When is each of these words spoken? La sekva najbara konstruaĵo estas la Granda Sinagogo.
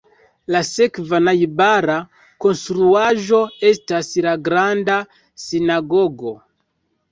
La 0.53 0.59
sekva 0.69 1.19
najbara 1.25 1.97
konstruaĵo 2.45 3.43
estas 3.75 4.11
la 4.29 4.35
Granda 4.49 4.99
Sinagogo. 5.47 6.37